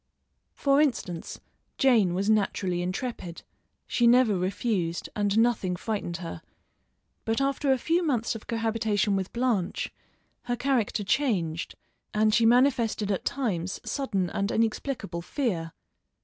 For 0.55 0.81
instance, 0.81 1.39
Jane 1.77 2.15
was 2.15 2.27
naturally 2.27 2.81
intrepid; 2.81 3.43
she 3.85 4.07
never 4.07 4.35
refused, 4.35 5.09
and 5.15 5.37
nothing 5.37 5.75
frightened 5.75 6.17
her, 6.17 6.41
but 7.23 7.39
after 7.39 7.71
a 7.71 7.77
few 7.77 8.01
months 8.01 8.33
of 8.33 8.47
cohabitation 8.47 9.15
with 9.15 9.31
Blanche 9.31 9.93
her 10.45 10.55
character 10.55 11.03
changed 11.03 11.75
and 12.15 12.33
she 12.33 12.47
manifested 12.47 13.11
at 13.11 13.25
times 13.25 13.79
sudden 13.85 14.31
and 14.31 14.49
inexplicable 14.51 15.21
fear. 15.21 15.71